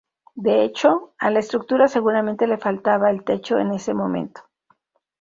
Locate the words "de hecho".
0.33-1.13